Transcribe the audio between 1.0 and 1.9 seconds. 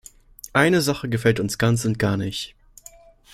gefällt uns ganz